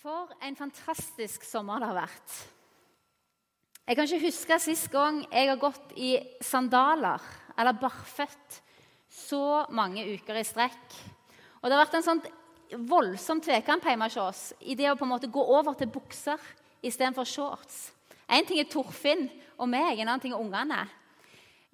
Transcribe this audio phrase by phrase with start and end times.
[0.00, 2.36] For en fantastisk sommer det har vært.
[3.84, 7.20] Jeg kan ikke huske sist gang jeg har gått i sandaler
[7.52, 8.60] eller barføtt
[9.12, 10.96] så mange uker i strekk.
[11.60, 12.24] Og det har vært en sånn
[12.88, 16.40] voldsom tvekamp hjemme hos oss i det å på en måte gå over til bukser
[16.80, 17.90] istedenfor shorts.
[18.24, 19.26] Én ting er Torfinn
[19.58, 20.84] og meg, en annen ting er ungene.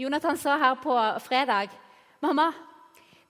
[0.02, 1.70] Jonathan sa her på fredag
[2.24, 2.50] Mamma,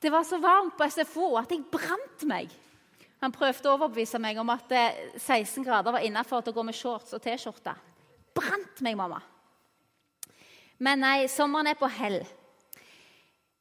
[0.01, 2.49] det var så varmt på SFO at jeg brant meg.
[3.25, 4.73] Han prøvde å overbevise meg om at
[5.17, 7.73] 16 grader var innafor å gå med shorts og T-skjorte.
[8.37, 9.23] Brant meg, mamma!
[10.77, 12.21] Men nei, sommeren er på hell.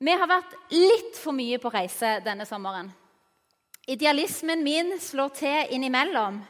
[0.03, 2.89] Vi har vært litt for mye på reise denne sommeren.
[3.87, 6.41] Idealismen min slår til innimellom.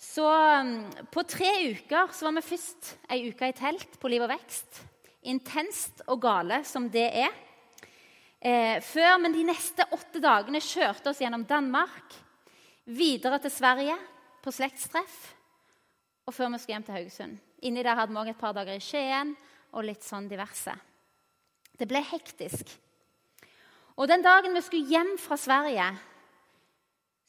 [0.00, 4.24] Så mm, på tre uker så var vi først ei uke i telt på Liv
[4.24, 4.80] og Vekst.
[5.28, 7.34] Intenst og gale som det er.
[8.40, 12.16] Eh, før, men de neste åtte dagene kjørte oss gjennom Danmark,
[12.90, 13.96] videre til Sverige
[14.42, 15.16] på slektstreff,
[16.26, 17.38] og før vi skulle hjem til Haugesund.
[17.66, 19.34] Inni der hadde vi òg et par dager i Skien
[19.76, 20.74] og litt sånn diverse.
[21.76, 22.72] Det ble hektisk.
[24.00, 25.86] Og den dagen vi skulle hjem fra Sverige,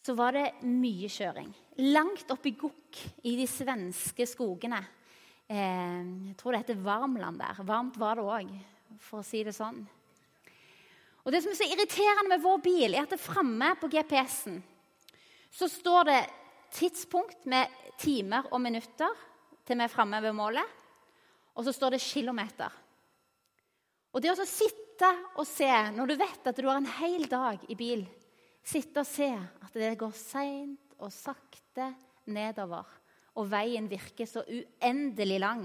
[0.02, 1.52] så var det mye kjøring.
[1.92, 4.80] Langt oppi Gokk, i de svenske skogene.
[5.52, 7.62] Eh, jeg tror det heter Varmland der.
[7.68, 8.54] Varmt var det òg,
[9.04, 9.84] for å si det sånn.
[11.22, 14.62] Og Det som er så irriterende med vår bil, er at det framme på GPS-en
[15.52, 16.22] så står det
[16.72, 17.68] tidspunkt med
[18.00, 19.12] timer og minutter
[19.68, 20.78] til vi er framme ved målet.
[21.56, 22.72] Og så står det kilometer.
[24.12, 27.62] Og det å sitte og se når du vet at du har en hel dag
[27.72, 28.06] i bil,
[28.64, 31.92] sitte og se at det går seint og sakte
[32.32, 32.86] nedover,
[33.40, 35.64] og veien virker så uendelig lang.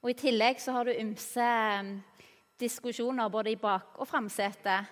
[0.00, 1.46] Og I tillegg så har du ymse
[1.84, 1.94] mm,
[2.60, 4.86] diskusjoner både i bak- og framsetet.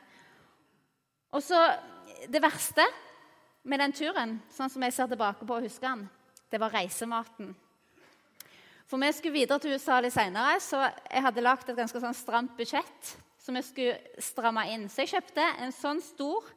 [1.32, 1.60] Og så
[2.28, 2.84] det verste
[3.68, 6.04] med den turen, sånn som jeg ser tilbake på og husker den,
[6.48, 7.52] det var reisematen.
[8.88, 12.16] For vi skulle videre til USA litt seinere, så jeg hadde lagd et ganske sånn
[12.16, 13.10] stramt budsjett
[13.42, 14.86] som jeg skulle stramme inn.
[14.88, 16.48] Så jeg kjøpte en sånn stor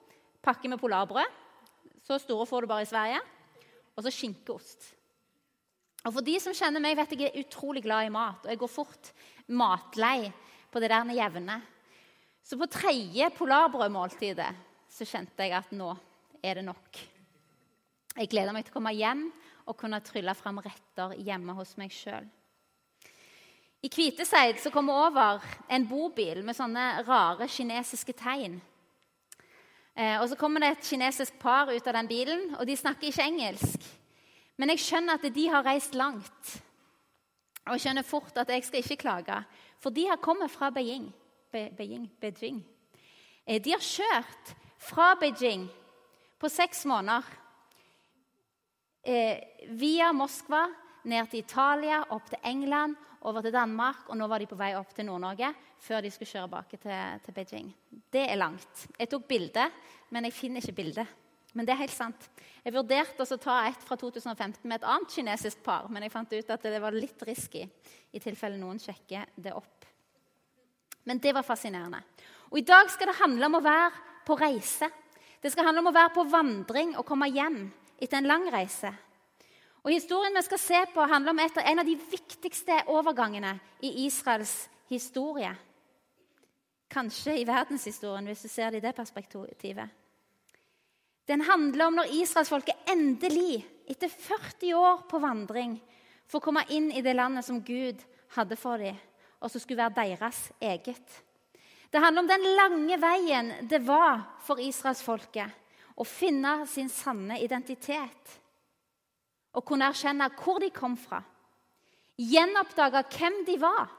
[0.43, 1.39] pakke med polarbrød.
[2.07, 3.19] Så store får du bare i Sverige.
[3.95, 4.87] Og så skinkeost.
[6.07, 8.45] Og For de som kjenner meg, vet jeg er utrolig glad i mat.
[8.45, 9.11] Og jeg går fort
[9.51, 10.31] matlei
[10.71, 11.59] på det der med jevne.
[12.43, 14.49] Så på tredje polarbrødmåltidet
[14.91, 15.91] så kjente jeg at nå
[16.43, 16.99] er det nok.
[18.17, 19.27] Jeg gleder meg til å komme hjem
[19.69, 22.25] og kunne trylle fram retter hjemme hos meg sjøl.
[23.81, 28.59] I Kviteseid så kom vi over en bobil med sånne rare kinesiske tegn.
[29.95, 33.09] Eh, og Så kommer det et kinesisk par ut av den bilen, og de snakker
[33.09, 33.87] ikke engelsk.
[34.57, 36.61] Men jeg skjønner at de har reist langt.
[37.65, 39.43] Og jeg skjønner fort at jeg skal ikke klage,
[39.79, 41.11] for de har kommet fra Beijing.
[41.51, 42.61] Be Beijing, Beijing.
[43.47, 45.69] Eh, de har kjørt fra Beijing
[46.41, 47.23] på seks måneder
[49.05, 49.37] eh,
[49.77, 50.65] via Moskva
[51.05, 52.97] ned til Italia, opp til England,
[53.29, 56.29] over til Danmark, og nå var de på vei opp til Nord-Norge før de skulle
[56.29, 57.67] kjøre tilbake til, til, Beijing.
[58.13, 58.87] Det er langt.
[58.97, 59.67] Jeg tok bilde,
[60.09, 61.17] men jeg finner ikke bildet.
[61.53, 62.29] Men det er helt sant.
[62.63, 66.33] Jeg vurderte å ta et fra 2015 med et annet kinesisk par, men jeg fant
[66.33, 69.85] ut at det var litt risky i tilfelle noen sjekker det opp.
[71.05, 72.01] Men det var fascinerende.
[72.49, 73.91] Og I dag skal det handle om å være
[74.25, 74.89] på reise.
[75.41, 77.63] Det skal handle om å være på vandring og komme hjem
[77.97, 78.91] etter en lang reise.
[79.81, 84.69] Og Historien vi skal se på, handler om en av de viktigste overgangene i Israels
[84.91, 85.49] historie.
[86.91, 89.97] Kanskje i verdenshistorien, hvis du ser det i det perspektivet.
[91.27, 95.77] Den handler om når israelsfolket endelig, etter 40 år på vandring,
[96.27, 98.01] får komme inn i det landet som Gud
[98.35, 98.97] hadde for dem,
[99.39, 101.21] og som skulle være deres eget.
[101.91, 105.57] Det handler om den lange veien det var for israelsfolket
[105.99, 108.37] å finne sin sanne identitet.
[109.51, 111.19] Å kunne erkjenne hvor de kom fra,
[112.15, 113.91] gjenoppdage hvem de var,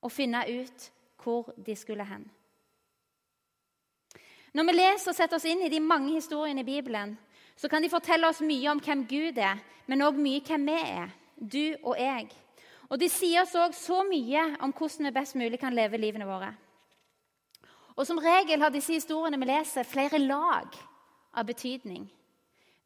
[0.00, 0.86] og finne ut
[1.20, 2.24] hvor de skulle hen.
[4.56, 7.12] Når vi leser og setter oss inn i de mange historiene i Bibelen,
[7.54, 10.78] så kan de fortelle oss mye om hvem Gud er, men òg mye hvem vi
[10.80, 12.30] er, du og jeg.
[12.90, 16.26] Og de sier oss òg så mye om hvordan vi best mulig kan leve livene
[16.26, 16.50] våre.
[17.96, 20.74] Og Som regel har disse historiene vi leser, flere lag
[21.36, 22.08] av betydning.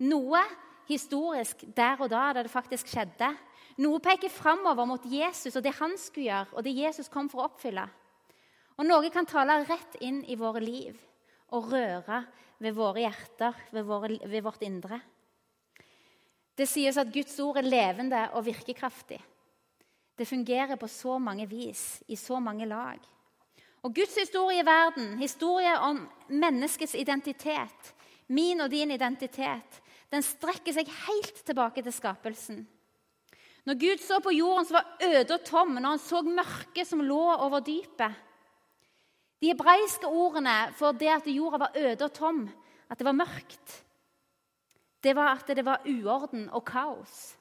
[0.04, 0.42] Noe
[0.88, 3.30] historisk der og da, da det faktisk skjedde.
[3.80, 7.42] Noe peker framover mot Jesus og det han skulle gjøre, og det Jesus kom for
[7.42, 7.86] å oppfylle.
[8.74, 10.98] Og noe kan tale rett inn i våre liv
[11.54, 12.24] og røre
[12.58, 14.98] ved våre hjerter, ved, våre, ved vårt indre.
[16.54, 19.20] Det sies at Guds ord er levende og virkekraftig.
[20.18, 23.00] Det fungerer på så mange vis, i så mange lag.
[23.82, 27.94] Og Guds historie i verden, historie om menneskets identitet,
[28.28, 29.80] min og din identitet,
[30.12, 32.62] den strekker seg helt tilbake til skapelsen.
[33.64, 37.02] Når Gud så på jorden som var øde og tom, når han så mørket som
[37.04, 38.20] lå over dypet
[39.40, 42.44] De hebraiske ordene for det at jorda var øde og tom,
[42.88, 43.84] at det var mørkt,
[45.04, 47.36] det var at det var uorden og kaos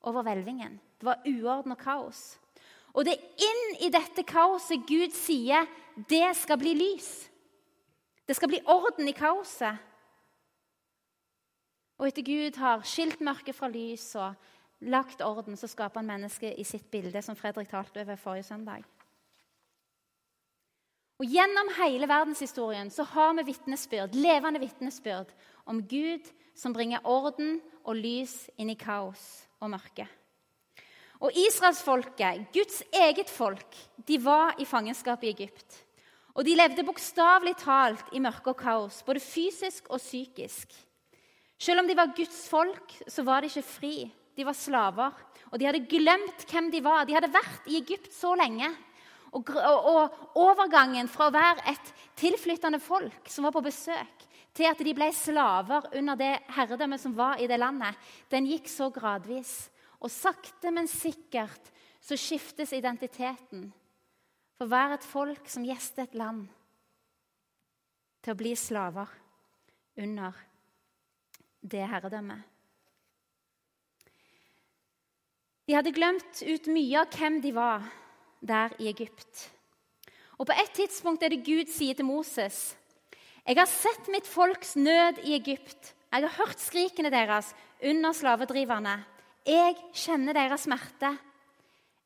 [0.00, 0.80] over hvelvingen.
[1.04, 2.38] Det var uorden og kaos.
[2.96, 5.66] Og det er inn i dette kaoset Gud sier
[6.08, 7.10] det skal bli lys.
[8.24, 9.76] Det skal bli orden i kaoset.
[12.00, 14.32] Og etter Gud har skilt mørket fra lys og
[14.88, 18.88] lagt orden, så skaper han mennesket i sitt bilde, som Fredrik talte over forrige søndag.
[21.20, 25.36] Og Gjennom hele verdenshistorien så har vi vitnesbyrd, levende vitnesbyrd
[25.68, 30.08] om Gud som bringer orden og lys inn i kaos og mørke.
[31.24, 33.76] Og israelsfolket, Guds eget folk,
[34.08, 35.78] de var i fangenskap i Egypt.
[36.34, 40.74] Og de levde bokstavelig talt i mørke og kaos, både fysisk og psykisk.
[41.58, 43.94] Selv om de var Guds folk, så var de ikke fri.
[44.36, 45.14] De var slaver.
[45.52, 47.06] Og de hadde glemt hvem de var.
[47.06, 48.68] De hadde vært i Egypt så lenge.
[49.32, 54.68] Og, og, og overgangen fra å være et tilflyttende folk som var på besøk, til
[54.68, 57.96] at de ble slaver under det herredømmet som var i det landet,
[58.30, 59.54] den gikk så gradvis.
[60.04, 61.72] Og sakte, men sikkert
[62.04, 63.70] så skiftes identiteten.
[64.58, 66.44] For være et folk som gjester et land,
[68.22, 69.10] til å bli slaver
[70.00, 70.36] under
[71.64, 72.44] det herredømmet.
[75.64, 77.84] De hadde glemt ut mye av hvem de var
[78.44, 79.48] der i Egypt.
[80.36, 82.76] Og På et tidspunkt er det Gud sier til Moses.:
[83.46, 85.94] Jeg har sett mitt folks nød i Egypt.
[86.12, 89.04] Jeg har hørt skrikene deres under slavedriverne.
[89.44, 91.10] Jeg kjenner deres smerte.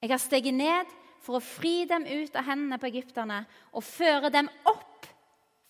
[0.03, 0.91] Jeg har steget ned
[1.23, 3.43] for å fri dem ut av hendene på egypterne
[3.73, 5.07] og føre dem opp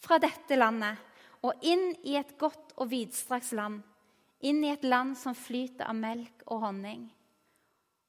[0.04, 1.04] fra dette landet
[1.44, 3.82] og inn i et godt og vidstrakt land,
[4.40, 7.06] inn i et land som flyter av melk og honning.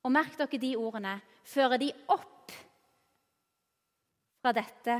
[0.08, 1.18] Og merk dere de ordene
[1.48, 2.56] føre de opp
[4.40, 4.96] fra dette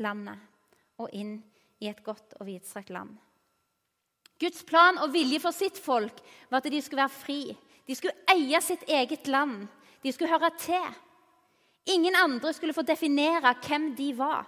[0.00, 1.36] landet og inn
[1.84, 3.12] i et godt og vidstrakt land.
[4.38, 7.40] Guds plan og vilje for sitt folk var at de skulle være fri.
[7.88, 9.64] De skulle eie sitt eget land.
[10.04, 10.94] De skulle høre til.
[11.88, 14.44] Ingen andre skulle få definere hvem de var.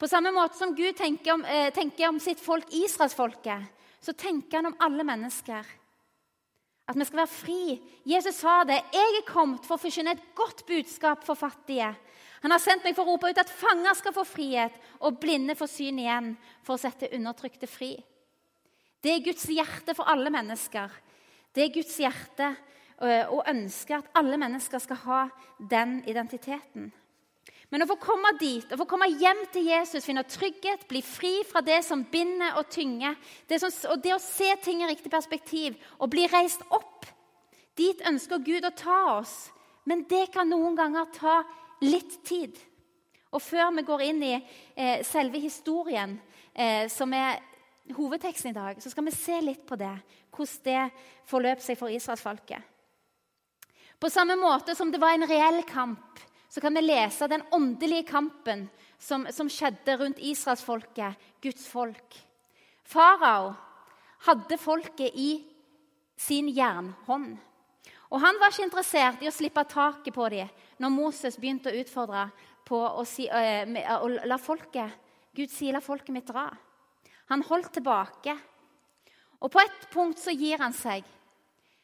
[0.00, 3.68] På samme måte som Gud tenker om, eh, tenker om sitt folk, israelsfolket,
[4.00, 5.66] så tenker han om alle mennesker.
[6.88, 7.82] At vi skal være fri.
[8.04, 8.82] Jesus sa det.
[8.92, 11.96] 'Jeg er kommet for å forkynne et godt budskap for fattige.'
[12.42, 15.54] Han har sendt meg for å rope ut at fanger skal få frihet, og blinde
[15.54, 18.04] få syn igjen, for å sette undertrykte fri.
[19.00, 20.90] Det er Guds hjerte for alle mennesker.
[21.52, 22.54] Det er Guds hjerte
[23.02, 25.22] å ønske at alle mennesker skal ha
[25.58, 26.92] den identiteten.
[27.72, 31.32] Men å få komme dit, å få komme hjem til Jesus, finne trygghet, bli fri
[31.48, 33.16] fra det som binder og tynger,
[33.48, 37.08] det som, og det å se ting i riktig perspektiv og bli reist opp
[37.78, 39.48] Dit ønsker Gud å ta oss,
[39.88, 41.38] men det kan noen ganger ta
[41.84, 42.58] litt tid.
[43.32, 46.18] Og før vi går inn i eh, selve historien,
[46.52, 47.40] eh, som er
[47.90, 49.94] hovedteksten i dag, så skal vi se litt på det,
[50.30, 50.82] hvordan det
[51.28, 52.62] forløp seg for israelsfolket.
[53.98, 58.02] På samme måte som det var en reell kamp så kan vi lese den åndelige
[58.10, 58.66] kampen
[58.98, 62.18] som, som skjedde rundt israelsfolket, Guds folk.
[62.84, 63.54] Farao
[64.26, 65.30] hadde folket i
[66.16, 67.38] sin jernhånd.
[68.12, 70.50] Og Han var ikke interessert i å slippe taket på dem
[70.82, 72.26] når Moses begynte å utfordre
[72.68, 75.00] på å, si, å, å la folket
[75.32, 76.52] Gud sier 'la folket mitt dra'.
[77.32, 78.36] Han holdt tilbake.
[79.40, 81.04] Og På et punkt så gir han seg.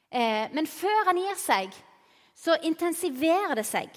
[0.09, 1.73] Eh, men før han gir seg,
[2.38, 3.90] så intensiverer det seg.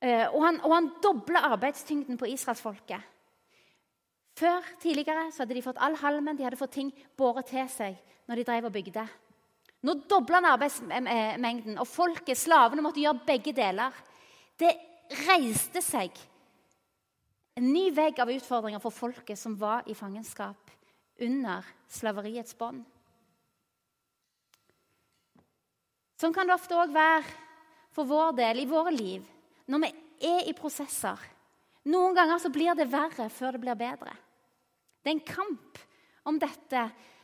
[0.00, 3.08] Eh, og han, og han dobler arbeidstyngden på israelsfolket.
[4.40, 7.98] Før tidligere så hadde de fått all halmen, de hadde fått ting båret til seg
[8.30, 9.04] når de drev og bygde.
[9.84, 13.96] Nå dobla han arbeidsmengden, og folket, slavene, måtte gjøre begge deler.
[14.60, 14.70] Det
[15.26, 16.14] reiste seg
[17.58, 20.70] en ny vegg av utfordringer for folket som var i fangenskap
[21.20, 22.84] under slaveriets bånd.
[26.20, 27.24] Sånn kan det ofte òg være
[27.96, 29.24] for vår del i våre liv
[29.70, 29.90] når vi
[30.30, 31.16] er i prosesser.
[31.88, 34.12] Noen ganger så blir det verre før det blir bedre.
[35.00, 35.80] Det er en kamp
[36.28, 36.82] om dette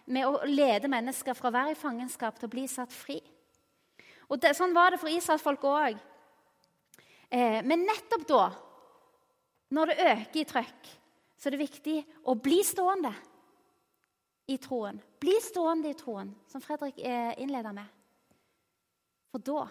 [0.09, 3.19] med å lede mennesker fra å være i fangenskap til å bli satt fri.
[4.31, 5.99] Og det, Sånn var det for israelsfolket òg.
[7.29, 8.45] Eh, men nettopp da,
[9.75, 10.91] når det øker i trøkk,
[11.37, 11.97] så er det viktig
[12.31, 13.13] å bli stående
[14.51, 15.01] i troen.
[15.21, 17.89] Bli stående i troen, som Fredrik eh, innleda med.
[19.33, 19.67] For da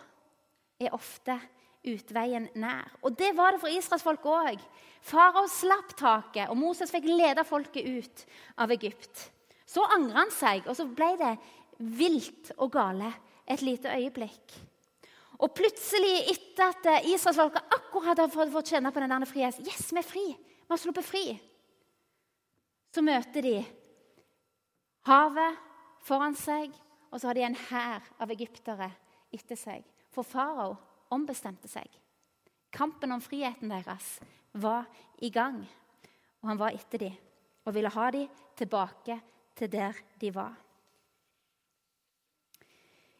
[0.81, 1.37] er ofte
[1.85, 2.89] utveien nær.
[3.05, 4.65] Og det var det for israelsfolket òg.
[5.05, 8.25] Farao slapp taket, og Moses fikk lede folket ut
[8.61, 9.29] av Egypt.
[9.65, 11.33] Så angra han seg, og så ble det
[11.77, 13.11] vilt og gale
[13.49, 14.55] et lite øyeblikk.
[15.39, 19.99] Og plutselig, etter at Israelsfolket akkurat hadde fått kjenne på den der friheten Yes, vi
[19.99, 20.25] er fri!
[20.65, 21.25] Vi har sluppet fri.
[22.95, 23.57] Så møter de
[25.05, 25.59] havet
[26.05, 26.71] foran seg,
[27.11, 28.89] og så har de en hær av egyptere
[29.35, 29.83] etter seg.
[30.15, 30.77] For farao
[31.13, 31.87] ombestemte seg.
[32.73, 34.17] Kampen om friheten deres
[34.55, 34.87] var
[35.23, 35.61] i gang.
[36.41, 37.21] Og han var etter dem
[37.65, 39.19] og ville ha dem tilbake
[39.57, 40.53] til der de var.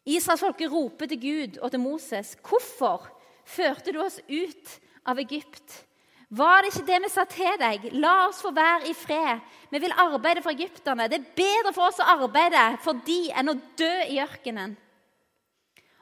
[0.06, 2.36] Israelsfolket roper til Gud og til Moses.
[2.36, 3.10] 'Hvorfor
[3.46, 5.86] førte du oss ut av Egypt?'
[6.30, 7.84] Var det ikke det vi sa til deg?
[7.94, 9.40] La oss få være i fred.
[9.70, 11.08] Vi vil arbeide for egypterne.
[11.08, 14.76] Det er bedre for oss å arbeide for de enn å dø i ørkenen.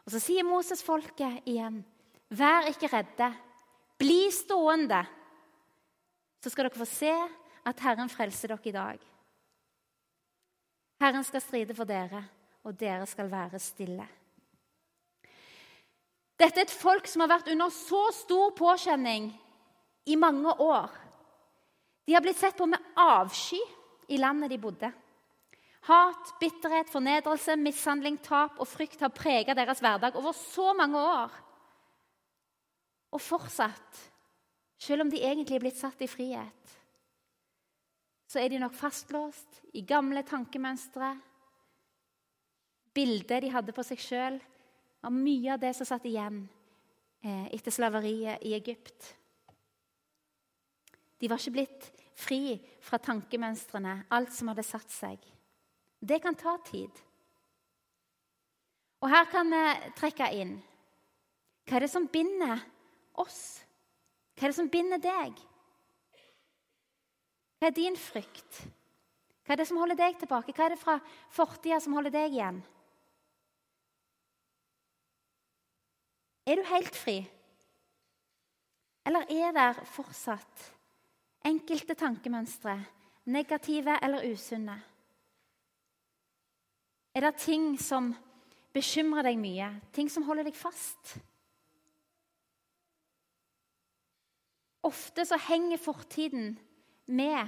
[0.06, 1.84] Og Så sier Moses folket igjen,
[2.30, 3.34] vær ikke redde.
[4.00, 5.06] Bli stående,
[6.42, 7.14] så skal dere få se
[7.66, 9.00] at Herren frelser dere i dag.
[11.04, 12.24] Herren skal stride for dere
[12.64, 14.06] og dere skal være stille.
[16.40, 19.30] Dette er et folk som har vært under så stor påkjenning
[20.10, 20.92] i mange år.
[22.04, 23.60] De har blitt sett på med avsky
[24.12, 24.90] i landet de bodde.
[25.84, 31.34] Hat, bitterhet, fornedrelse, mishandling, tap og frykt har preget deres hverdag over så mange år.
[33.14, 34.00] Og fortsatt,
[34.80, 36.78] selv om de egentlig er blitt satt i frihet,
[38.28, 41.12] så er de nok fastlåst i gamle tankemønstre,
[42.96, 44.40] bildet de hadde på seg sjøl,
[45.04, 46.44] var mye av det som satt igjen
[47.26, 49.14] eh, etter slaveriet i Egypt.
[51.20, 55.18] De var ikke blitt fri fra tankemønstrene, alt som hadde satt seg.
[56.04, 56.92] Det kan ta tid.
[59.04, 59.64] Og her kan vi
[60.00, 60.54] trekke inn
[61.64, 62.60] hva er det som binder
[63.24, 63.64] oss?
[64.36, 65.38] Hva er det som binder deg?
[67.60, 68.64] Hva er din frykt?
[69.44, 70.52] Hva er det som holder deg tilbake?
[70.56, 70.98] Hva er det fra
[71.32, 72.60] fortida som holder deg igjen?
[76.46, 77.22] Er du helt fri?
[79.08, 80.70] Eller er det fortsatt
[81.48, 82.76] enkelte tankemønstre,
[83.32, 84.76] negative eller usunne?
[87.14, 88.12] Er det ting som
[88.74, 91.18] bekymrer deg mye, ting som holder deg fast?
[94.84, 96.58] Ofte så henger fortiden
[97.08, 97.48] med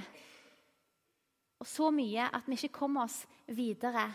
[1.60, 4.06] og så mye at vi ikke kommer oss videre.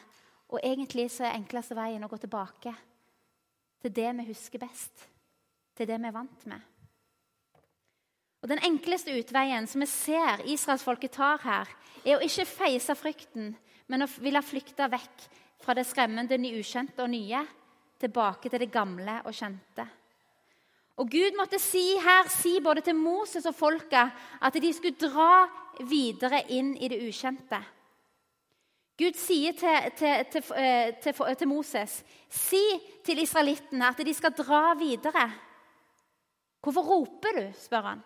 [0.54, 2.74] Og egentlig så er enkleste veien å gå tilbake
[3.82, 5.08] til det vi husker best,
[5.78, 6.62] til det vi er vant med.
[8.42, 11.70] Og Den enkleste utveien som vi ser israelsfolket tar her,
[12.06, 13.54] er å ikke feise frykten,
[13.88, 15.26] men å ville flykte vekk
[15.62, 17.44] fra det skremmende, ukjente og nye,
[18.02, 19.86] tilbake til det gamle og kjente.
[20.98, 24.12] Og Gud måtte si her, si både til Moses og folket
[24.42, 25.46] at de skulle dra
[25.88, 27.62] videre inn i det ukjente.
[29.02, 32.62] Gud sier til, til, til, eh, til, Moses si
[33.06, 35.26] til israelittene at de skal dra videre.
[36.62, 37.48] Hvorfor roper du?
[37.58, 38.04] spør han.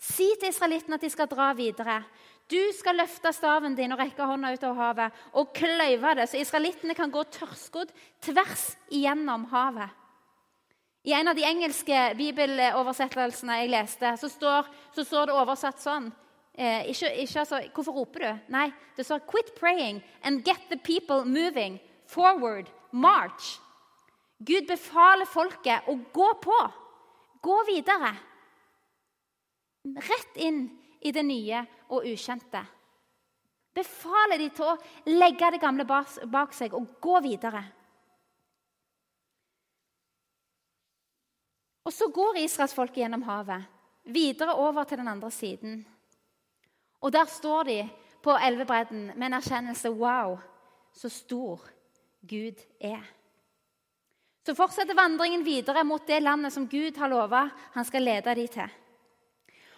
[0.00, 1.98] Si til israelittene at de skal dra videre.
[2.48, 6.40] Du skal løfte staven din og rekke hånda ut av havet og kløyve det, så
[6.40, 7.92] israelittene kan gå tørrskodd
[8.24, 9.92] tvers igjennom havet.
[11.04, 16.08] I en av de engelske bibeloversettelsene jeg leste, så står, så står det oversatt sånn
[16.58, 18.38] Eh, ikke, ikke altså, Hvorfor roper du?
[18.48, 21.80] Nei, det står 'Quit praying and get the people moving.
[22.06, 22.66] Forward.
[22.92, 23.60] March'.
[24.38, 26.58] Gud befaler folket å gå på.
[27.42, 28.16] Gå videre.
[29.84, 32.66] Rett inn i det nye og ukjente.
[33.74, 37.62] Befaler de til å legge det gamle bak seg og gå videre.
[41.84, 43.62] Og så går israelsfolket gjennom havet,
[44.04, 45.86] videre over til den andre siden.
[47.00, 47.88] Og der står de
[48.22, 50.38] på elvebredden med en erkjennelse Wow,
[50.92, 51.62] så stor
[52.28, 53.04] Gud er.
[54.46, 58.46] Så fortsetter vandringen videre mot det landet som Gud har lova han skal lede de
[58.46, 58.70] til.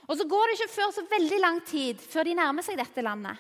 [0.08, 3.02] Og Så går det ikke før så veldig lang tid før de nærmer seg dette
[3.02, 3.36] landet.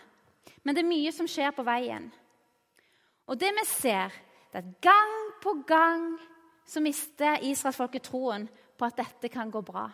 [0.62, 2.10] Men det er mye som skjer på veien.
[3.26, 4.10] Og det vi ser,
[4.52, 6.18] det er at gang på gang
[6.66, 9.88] så mister israelsfolket troen på at dette kan gå bra.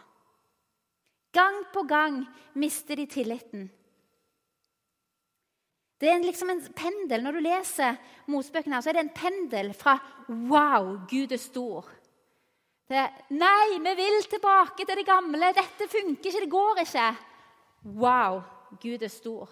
[1.36, 2.22] Gang på gang
[2.56, 3.68] mister de tilliten.
[6.00, 7.22] Det er liksom en pendel.
[7.24, 7.96] Når du leser
[8.28, 11.88] Mosebøkene, her, så er det en pendel fra 'wow, Gud er stor'
[12.88, 15.52] til 'nei, vi vil tilbake til det gamle'.
[15.54, 17.16] 'Dette funker ikke, det går ikke'.
[17.84, 18.42] Wow,
[18.82, 19.48] Gud er stor.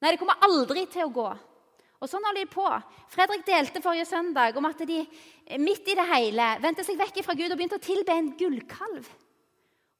[0.00, 1.30] Nei, det kommer aldri til å gå.
[2.00, 2.66] Og Sånn holder de på.
[3.08, 5.06] Fredrik delte forrige søndag om at de
[5.58, 9.08] midt i det hele vendte seg vekk fra Gud og begynte å tilbe en gullkalv.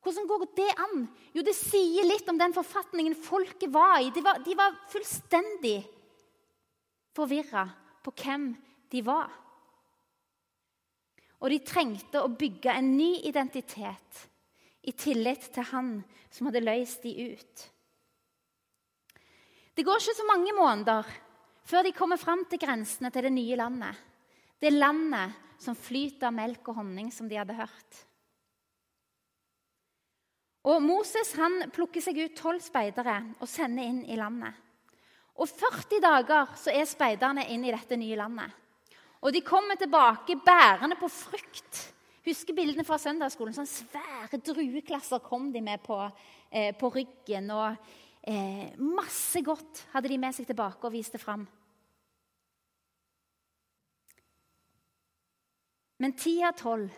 [0.06, 1.00] Hvordan går det an?
[1.34, 4.12] Jo, det sier litt om den forfatningen folket var i.
[4.14, 5.80] De var, de var fullstendig
[7.16, 7.64] forvirra
[8.06, 8.52] på hvem
[8.94, 9.34] de var.
[11.42, 14.22] Og de trengte å bygge en ny identitet
[14.86, 15.90] i tillit til han
[16.30, 17.66] som hadde løst de ut.
[19.74, 21.14] Det går ikke så mange måneder
[21.66, 23.98] før de kommer fram til grensene til det nye landet.
[24.62, 28.05] Det landet som flyter av melk og honning, som de hadde hørt.
[30.66, 34.54] Og Moses han plukker seg ut tolv speidere og sender inn i landet.
[35.36, 38.54] Og 40 dager så er speiderne inn i dette nye landet.
[39.22, 41.82] Og de kommer tilbake bærende på frukt.
[42.26, 43.54] Husker bildene fra søndagsskolen.
[43.54, 46.00] Sånne svære drueklasser kom de med på,
[46.50, 47.50] eh, på ryggen.
[47.50, 47.76] Og
[48.26, 51.46] eh, masse godt hadde de med seg tilbake og viste fram.
[56.02, 56.90] Men ti av tolv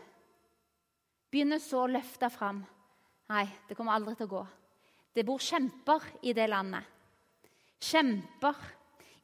[1.31, 2.65] begynner så å løfte fram.
[3.29, 4.47] Nei, det kommer aldri til å gå.
[5.15, 6.85] Det bor kjemper i det landet.
[7.83, 8.57] Kjemper.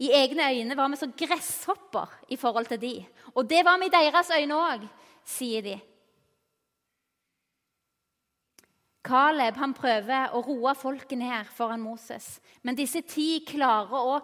[0.05, 2.95] I egne øyne var vi som gresshopper i forhold til de.
[3.35, 4.87] Og det var vi i deres øyne òg,
[5.25, 5.77] sier de.
[9.05, 12.39] Caleb han prøver å roe folket ned foran Moses.
[12.65, 14.19] Men disse ti klarer å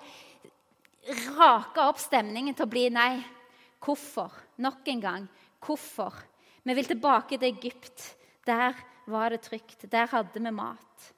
[1.37, 3.21] rake opp stemningen til å bli nei.
[3.81, 4.33] Hvorfor?
[4.61, 5.27] Nok en gang.
[5.61, 6.17] Hvorfor?
[6.65, 8.15] Vi vil tilbake til Egypt.
[8.49, 8.77] Der
[9.11, 9.87] var det trygt.
[9.91, 11.11] Der hadde vi mat.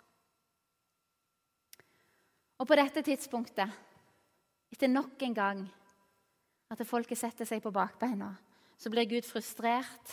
[2.63, 3.71] Og på dette tidspunktet,
[4.73, 5.63] etter nok en gang
[6.73, 8.31] at folket setter seg på bakbeina,
[8.79, 10.13] så blir Gud frustrert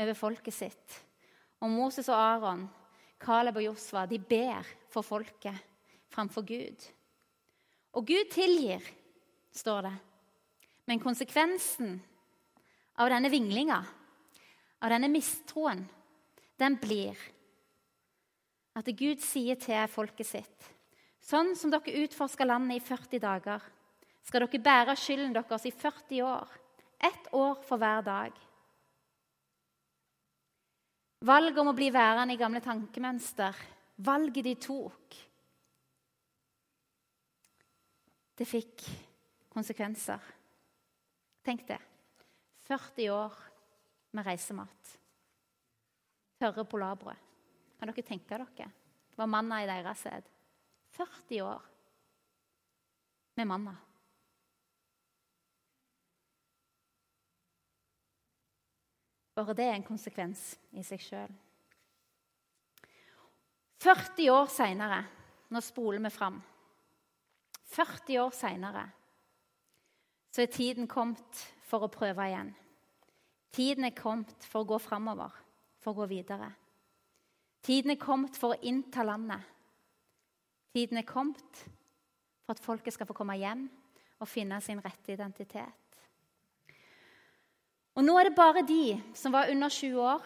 [0.00, 0.96] over folket sitt.
[1.60, 2.64] Og Moses og Aron,
[3.20, 5.56] Caleb og Josva, de ber for folket
[6.10, 6.88] framfor Gud.
[7.92, 8.84] Og Gud tilgir,
[9.52, 9.94] står det.
[10.88, 11.98] Men konsekvensen
[12.96, 13.78] av denne vinglinga,
[14.80, 15.84] av denne mistroen,
[16.60, 17.18] den blir
[18.76, 20.68] at Gud sier til folket sitt
[21.20, 23.64] Sånn som dere utforsker landet i 40 dager,
[24.24, 26.54] skal dere bære skylden deres i 40 år.
[26.96, 28.38] Ett år for hver dag.
[31.28, 33.58] Valget om å bli værende i gamle tankemønster,
[34.00, 35.18] valget de tok
[38.40, 38.86] Det fikk
[39.52, 40.20] konsekvenser.
[41.44, 41.76] Tenk det.
[42.64, 43.36] 40 år
[44.16, 44.99] med reisemat
[46.40, 47.28] tørre polarbrød.
[47.78, 48.70] Kan dere tenke dere?
[49.10, 50.26] Det var manna i deres sæd.
[50.96, 51.62] 40 år
[53.36, 53.76] med manna.
[59.34, 61.36] Bare det er en konsekvens i seg sjøl.
[63.80, 65.04] 40 år seinere,
[65.48, 66.40] nå spoler vi fram
[67.70, 68.82] 40 år seinere
[70.30, 72.52] så er tiden kommet for å prøve igjen.
[73.50, 75.34] Tiden er kommet for å gå framover
[75.80, 76.50] for å gå videre.
[77.64, 79.44] Tiden er kommet for å innta landet.
[80.72, 81.64] Tiden er kommet
[82.44, 83.66] for at folket skal få komme hjem
[84.20, 85.76] og finne sin rette identitet.
[87.98, 90.24] Og Nå er det bare de som var under 20 år,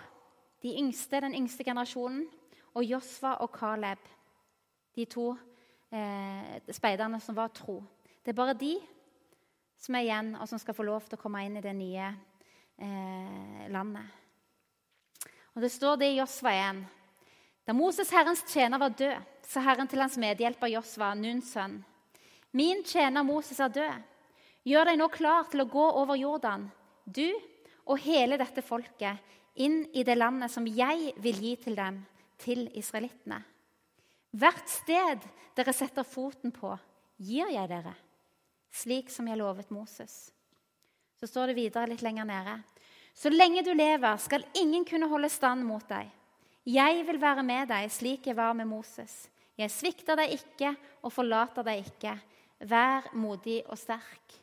[0.63, 2.27] de yngste, den yngste generasjonen,
[2.75, 4.01] og Josva og Caleb,
[4.95, 5.31] de to
[5.95, 7.81] eh, speiderne som var tro.
[8.23, 8.75] Det er bare de
[9.79, 12.11] som er igjen, og som skal få lov til å komme inn i det nye
[12.79, 14.24] eh, landet.
[15.55, 16.83] Og Det står det i Josva 1.
[17.65, 21.79] Da Moses, Herrens tjener, var død, sa Herren til hans medhjelper Josva, Nuns sønn.
[22.53, 24.03] Min tjener Moses er død.
[24.65, 26.69] Gjør deg nå klar til å gå over Jordan,
[27.05, 27.29] du
[27.85, 29.21] og hele dette folket,
[29.55, 32.01] inn i det landet som jeg vil gi til dem,
[32.41, 33.43] til israelittene.
[34.35, 36.73] Hvert sted dere setter foten på,
[37.23, 37.93] gir jeg dere,
[38.75, 40.33] slik som jeg lovet Moses.
[41.21, 42.57] Så står det videre litt lenger nede.
[43.15, 46.11] Så lenge du lever, skal ingen kunne holde stand mot deg.
[46.65, 49.29] Jeg vil være med deg slik jeg var med Moses.
[49.55, 50.73] Jeg svikter deg ikke
[51.05, 52.17] og forlater deg ikke.
[52.65, 54.39] Vær modig og sterk.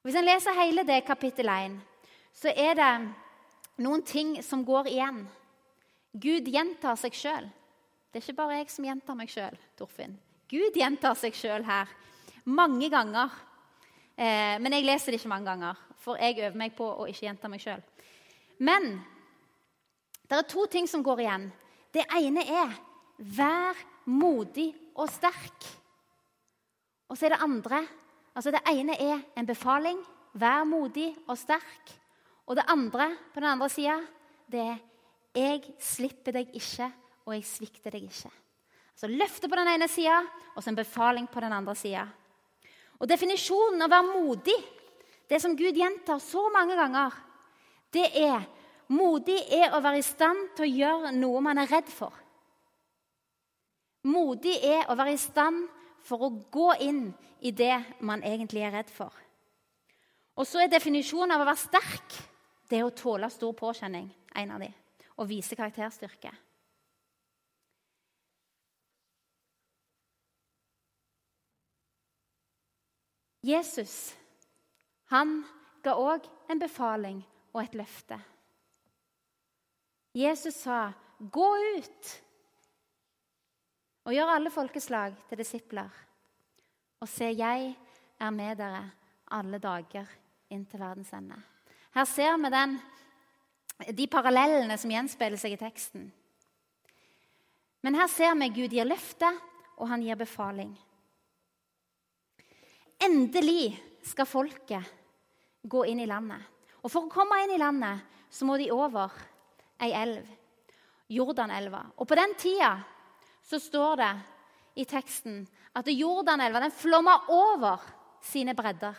[0.00, 1.76] Og hvis en leser hele det kapittel 1,
[2.32, 2.92] så er det
[3.84, 5.24] noen ting som går igjen.
[6.16, 7.50] Gud gjentar seg sjøl.
[8.10, 10.16] Det er ikke bare jeg som gjentar meg sjøl, Torfinn.
[10.50, 11.90] Gud gjentar seg sjøl her
[12.48, 13.30] mange ganger.
[14.20, 17.24] Eh, men jeg leser det ikke mange ganger, for jeg øver meg på å ikke
[17.24, 17.80] gjenta meg sjøl.
[18.60, 18.98] Men
[20.28, 21.46] det er to ting som går igjen.
[21.90, 22.74] Det ene er
[23.18, 25.66] 'vær modig og sterk'.
[27.08, 27.86] Og så er det andre
[28.36, 29.98] altså Det ene er en befaling
[30.34, 31.96] 'vær modig og sterk'.
[32.46, 34.00] Og det andre på den andre sida,
[34.50, 34.78] det er
[35.34, 36.92] 'jeg slipper deg ikke,
[37.26, 38.30] og jeg svikter deg ikke'.
[38.92, 40.20] Altså Løfte på den ene sida
[40.56, 42.06] og så en befaling på den andre sida.
[43.00, 44.56] Og definisjonen av å være modig,
[45.30, 47.14] det som Gud gjentar så mange ganger,
[47.94, 48.44] det er
[48.92, 52.12] modig er å være i stand til å gjøre noe man er redd for.
[54.10, 55.66] Modig er å være i stand
[56.04, 57.10] for å gå inn
[57.44, 59.12] i det man egentlig er redd for.
[60.40, 62.20] Og så er definisjonen av å være sterk
[62.70, 64.08] det er å tåle stor påkjenning.
[64.34, 64.72] en av de,
[65.16, 66.30] Og vise karakterstyrke.
[73.40, 74.16] Jesus
[75.10, 75.40] han
[75.82, 77.22] ga òg en befaling
[77.54, 78.18] og et løfte.
[80.14, 81.48] Jesus sa, 'Gå
[81.78, 82.22] ut
[84.04, 86.06] og gjør alle folkeslag til disipler.'
[87.00, 87.76] 'Og se, jeg
[88.20, 88.90] er med dere
[89.30, 90.06] alle dager
[90.50, 91.42] inn til verdens ende.'
[91.94, 92.80] Her ser vi den,
[93.96, 96.12] de parallellene som gjenspeiler seg i teksten.
[97.82, 99.40] Men her ser vi Gud gir løfte,
[99.76, 100.78] og han gir befaling.
[103.04, 104.96] Endelig skal folket
[105.62, 106.40] gå inn i landet.
[106.80, 109.12] Og For å komme inn i landet så må de over
[109.80, 110.26] ei elv,
[111.10, 111.82] Jordanelva.
[111.98, 112.74] Og På den tida
[113.42, 114.12] så står det
[114.80, 115.42] i teksten
[115.76, 117.82] at Jordanelva den flomma over
[118.22, 118.94] sine bredder.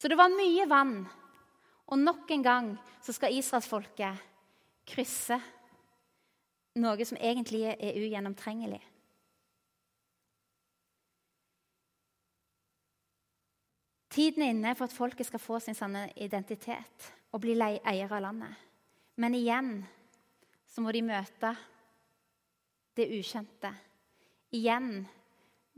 [0.00, 0.96] Så det var mye vann.
[1.92, 2.70] Og nok en gang
[3.04, 4.18] så skal israelsfolket
[4.88, 5.38] krysse
[6.82, 8.80] noe som egentlig er ugjennomtrengelig.
[14.12, 18.24] Tiden er inne for at folket skal få sin sanne identitet og bli eiere av
[18.26, 18.52] landet.
[19.16, 19.70] Men igjen
[20.68, 21.54] så må de møte
[22.96, 23.70] det ukjente.
[24.52, 25.06] Igjen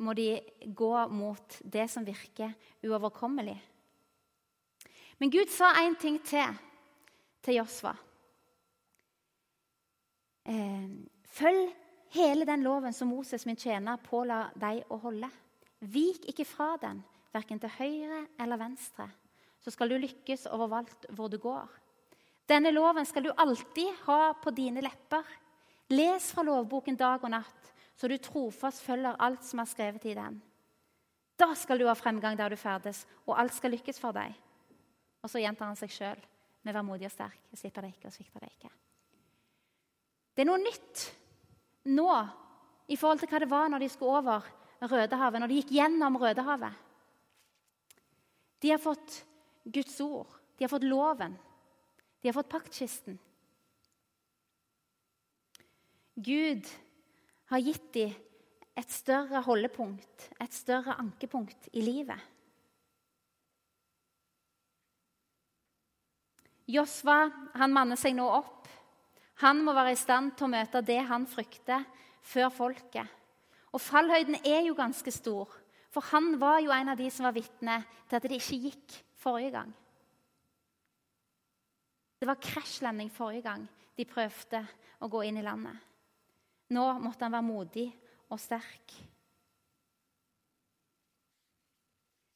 [0.02, 3.56] må de gå mot det som virker uoverkommelig.
[5.22, 6.58] Men Gud sa én ting til
[7.44, 7.92] til Josva.
[10.48, 10.86] Eh,
[11.28, 11.72] følg
[12.16, 15.28] hele den loven som Moses, min tjener, påla deg å holde.
[15.80, 17.02] Vik ikke fra den
[17.34, 19.08] verken til høyre eller venstre,
[19.60, 21.68] så skal du lykkes overalt hvor du går.
[22.48, 25.24] Denne loven skal du alltid ha på dine lepper.
[25.92, 30.16] Les fra lovboken dag og natt, så du trofast følger alt som er skrevet i
[30.16, 30.40] den.
[31.40, 34.34] Da skal du ha fremgang der du ferdes, og alt skal lykkes for deg.
[35.24, 36.20] Og så gjentar han seg sjøl
[36.62, 37.40] med 'vær modig og sterk'.
[37.50, 38.70] Jeg slipper deg ikke og svikter deg ikke.
[40.34, 41.14] Det er noe nytt
[41.84, 42.10] nå
[42.88, 44.42] i forhold til hva det var når de skulle over
[44.84, 46.74] Rødehavet, når de gikk gjennom Rødehavet.
[48.64, 49.26] De har fått
[49.64, 51.34] Guds ord, de har fått loven,
[52.20, 53.18] de har fått paktkisten.
[56.14, 56.70] Gud
[57.52, 58.14] har gitt dem
[58.80, 62.16] et større holdepunkt, et større ankepunkt i livet.
[66.64, 67.18] Josva
[67.60, 68.70] han manner seg nå opp.
[69.44, 71.84] Han må være i stand til å møte det han frykter,
[72.24, 73.12] før folket.
[73.76, 75.52] Og fallhøyden er jo ganske stor.
[75.94, 77.78] For han var jo en av de som var vitne
[78.08, 79.70] til at det ikke gikk forrige gang.
[82.18, 84.64] Det var krasjlanding forrige gang de prøvde
[85.04, 85.76] å gå inn i landet.
[86.74, 87.86] Nå måtte han være modig
[88.32, 88.94] og sterk.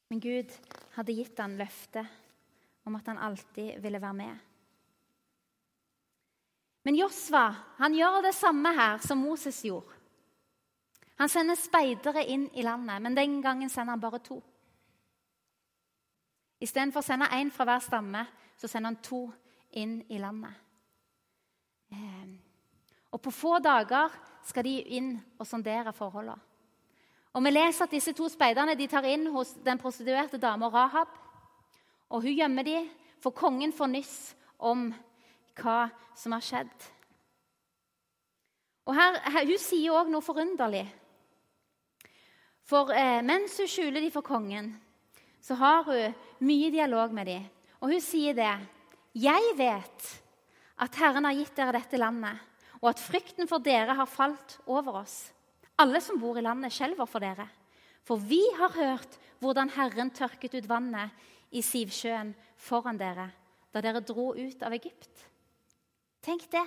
[0.09, 0.55] Men Gud
[0.95, 4.45] hadde gitt han løftet om at han alltid ville være med.
[6.87, 7.49] Men Josva
[7.81, 9.98] han gjør det samme her som Moses gjorde.
[11.19, 14.39] Han sender speidere inn i landet, men den gangen sender han bare to.
[16.61, 18.25] Istedenfor å sende én fra hver stamme,
[18.59, 19.23] så sender han to
[19.79, 20.55] inn i landet.
[21.93, 22.39] Ehm,
[23.11, 24.13] og På få dager
[24.45, 26.41] skal de inn og sondere forholdene.
[27.33, 31.09] Og Vi leser at disse to speiderne de tar inn hos den prostituerte dama Rahab.
[32.11, 32.89] Og Hun gjemmer dem,
[33.21, 34.95] for kongen får nyss om
[35.55, 36.89] hva som har skjedd.
[38.87, 40.87] Og her, her, Hun sier òg noe forunderlig.
[42.69, 44.75] For eh, mens hun skjuler de for kongen,
[45.41, 47.47] så har hun mye dialog med dem.
[47.81, 48.57] Og hun sier det.
[49.19, 50.09] 'Jeg vet
[50.79, 52.39] at Herren har gitt dere dette landet,'
[52.79, 55.33] 'og at frykten for dere har falt over oss.'
[55.79, 57.49] 'Alle som bor i landet, skjelver for dere.'
[58.05, 61.11] 'For vi har hørt hvordan Herren tørket ut vannet
[61.51, 63.31] i Sivsjøen foran dere
[63.73, 65.25] da dere dro ut av Egypt.'
[66.23, 66.67] Tenk det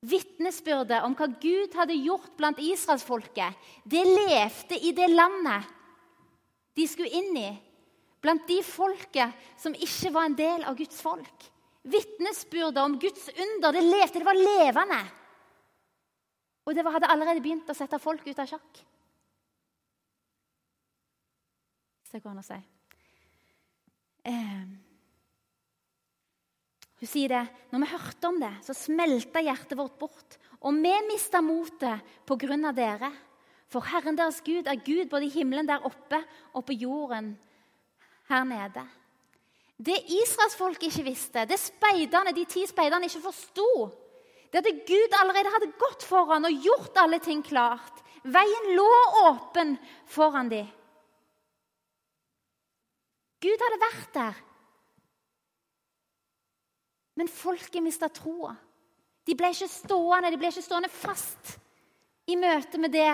[0.00, 5.68] vitnesbyrdet om hva Gud hadde gjort blant israelsfolket, det levde i det landet
[6.76, 7.50] de skulle inn i.
[8.20, 11.46] Blant de folket som ikke var en del av Guds folk.
[11.88, 15.00] Vitnesbyrdet om Guds under det levde, det var levende.
[16.68, 18.82] Og det hadde allerede begynt å sette folk ut av sjakk.
[22.04, 22.60] Hvis det går an å si.
[24.28, 24.89] Eh.
[27.00, 27.42] Hun sier det.
[27.72, 30.36] Når vi hørte om det, så smelta hjertet vårt bort.
[30.60, 33.10] Og vi mista motet av dere.
[33.70, 36.18] For Herren deres Gud er Gud både i himmelen der oppe
[36.52, 37.36] og på jorden
[38.28, 38.82] her nede.
[39.80, 43.88] Det israelsfolket ikke visste, det speiderne, de ti speiderne ikke forsto,
[44.52, 48.02] det at Gud allerede hadde gått foran og gjort alle ting klart.
[48.26, 48.90] Veien lå
[49.22, 49.78] åpen
[50.10, 50.68] foran dem.
[53.40, 54.40] Gud hadde vært der.
[57.20, 58.54] Men folket mista troa.
[59.28, 61.58] De ble ikke stående, de ble ikke stående fast
[62.32, 63.12] i møte med det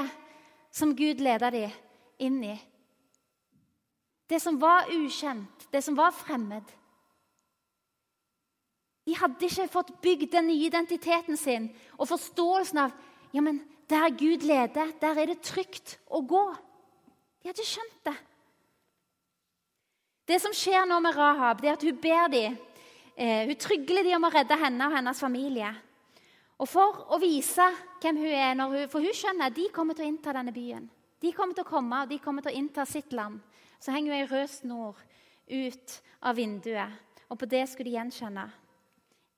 [0.71, 1.73] som Gud leda dem
[2.23, 2.55] inn i.
[4.31, 6.71] Det som var ukjent, det som var fremmed.
[9.07, 11.67] De hadde ikke fått bygd den nye identiteten sin
[11.97, 12.95] og forståelsen av
[13.35, 13.59] ja, men
[13.91, 16.45] der Gud leder, der er det trygt å gå.
[17.43, 18.15] De hadde skjønt det.
[20.31, 22.57] Det som skjer nå med Rahab, det er at hun ber dem,
[23.17, 25.73] eh, hun trygler de om å redde henne og hennes familie.
[26.57, 27.67] Og For å vise
[28.01, 30.87] hvem hun er, hun, for hun skjønner at de kommer til å innta denne byen.
[31.21, 33.41] De kommer til å komme og de kommer til å innta sitt land.
[33.81, 35.03] Så henger hun ei rød snor
[35.47, 36.97] ut av vinduet,
[37.29, 38.47] og på det skulle de gjenkjenne.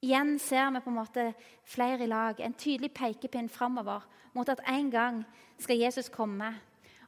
[0.05, 1.25] Igjen ser vi på en måte
[1.67, 5.25] flere i lag, en tydelig pekepinn framover mot at en gang
[5.59, 6.53] skal Jesus komme.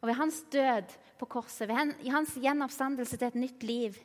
[0.01, 3.99] Og ved hans død på korset, ved hans gjenoppstandelse til et nytt liv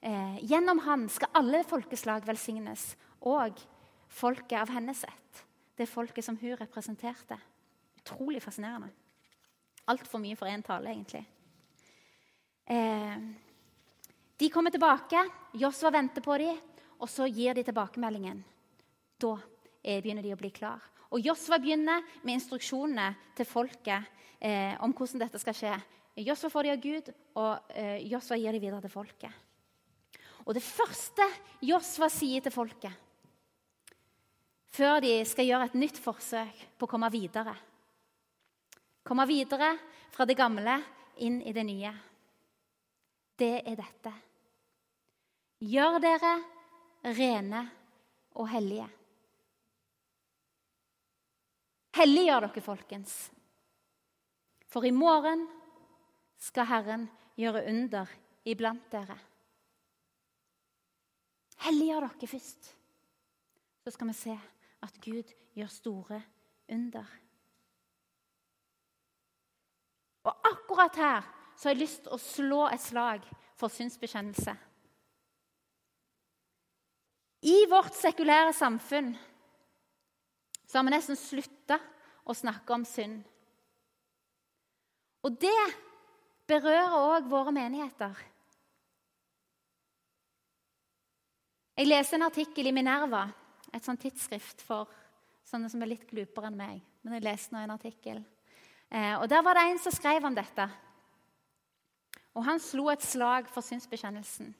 [0.00, 3.58] eh, Gjennom han skal alle folkeslag velsignes, og
[4.08, 5.44] folket av hennes ett.
[5.78, 7.38] Det folket som hun representerte.
[8.00, 8.90] Utrolig fascinerende.
[9.88, 11.24] Altfor mye for én tale, egentlig.
[12.66, 13.18] Eh,
[14.38, 15.22] de kommer tilbake.
[15.58, 16.58] Josva venter på dem.
[16.98, 18.42] Og så gir de tilbakemeldingen.
[19.18, 19.36] Da
[19.82, 20.82] begynner de å bli klar.
[21.14, 24.08] Og Josva begynner med instruksjonene til folket
[24.40, 25.74] eh, om hvordan dette skal skje.
[26.26, 29.47] Josva får de av Gud, og eh, Josva gir de videre til folket.
[30.48, 31.24] Og Det første
[31.60, 33.04] Josva sier til folket
[34.78, 37.54] før de skal gjøre et nytt forsøk på å komme videre
[39.08, 39.72] Komme videre
[40.12, 40.74] fra det gamle
[41.24, 41.90] inn i det nye,
[43.40, 44.12] det er dette.
[45.64, 46.32] Gjør dere
[47.16, 47.62] rene
[48.36, 48.88] og hellige.
[51.96, 53.14] Helliggjør dere, folkens.
[54.68, 55.46] For i morgen
[56.38, 57.08] skal Herren
[57.40, 58.12] gjøre under
[58.44, 59.16] iblant dere.
[61.64, 62.70] Helliggjør dere først.
[63.84, 64.36] Så skal vi se
[64.82, 66.22] at Gud gjør store
[66.68, 67.04] under.
[70.28, 73.24] Og akkurat her så har jeg lyst til å slå et slag
[73.58, 74.54] for synsbekjennelse.
[77.48, 79.12] I vårt sekulære samfunn
[80.66, 81.78] så har vi nesten slutta
[82.28, 83.22] å snakke om synd.
[85.24, 85.62] Og det
[86.50, 88.18] berører òg våre menigheter.
[91.78, 93.28] Jeg leste en artikkel i Minerva,
[93.70, 94.88] et sånt tidsskrift for
[95.46, 96.80] sånne som er litt glupere enn meg.
[97.06, 98.18] Men jeg leste nå en artikkel.
[98.90, 100.66] Eh, og Der var det en som skrev om dette.
[102.34, 104.50] Og Han slo et slag for synsbekjennelsen.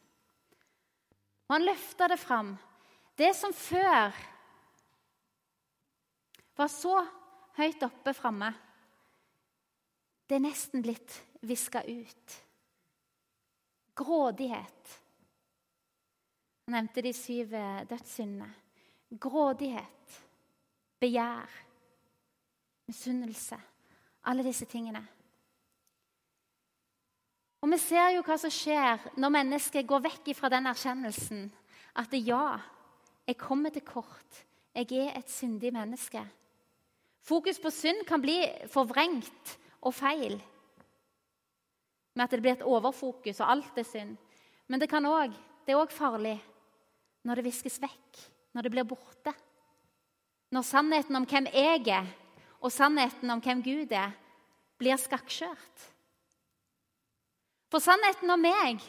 [1.48, 2.54] Og Han løfta det fram
[3.18, 4.14] det som før
[6.54, 6.94] var så
[7.58, 8.52] høyt oppe framme,
[10.28, 12.38] det er nesten blitt viska ut.
[13.98, 14.94] Grådighet.
[16.68, 18.46] Han nevnte de syv eh, dødssyndene.
[19.16, 20.16] Grådighet,
[21.00, 21.52] begjær,
[22.84, 23.56] misunnelse.
[24.28, 25.00] Alle disse tingene.
[27.64, 31.46] Og Vi ser jo hva som skjer når mennesket går vekk fra den erkjennelsen
[31.96, 32.58] at ja,
[33.24, 34.42] jeg kommer til kort.
[34.76, 36.20] Jeg er et syndig menneske.
[37.24, 40.36] Fokus på synd kan bli forvrengt og feil.
[42.12, 44.16] Med at det blir et overfokus, og alt er synd.
[44.68, 45.32] Men det, også,
[45.64, 46.36] det er òg farlig
[47.26, 48.22] når det viskes vekk,
[48.54, 49.34] når det blir borte.
[50.54, 52.08] Når sannheten om hvem jeg er,
[52.58, 54.14] og sannheten om hvem Gud er,
[54.78, 55.88] blir skakkskjørt.
[57.68, 58.80] For sannheten om meg